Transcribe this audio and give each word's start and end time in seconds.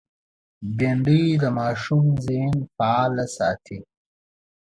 بېنډۍ 0.77 1.23
د 1.41 1.43
ماشوم 1.57 2.05
ذهن 2.25 2.55
فعال 2.75 3.13
ساتي 3.37 3.77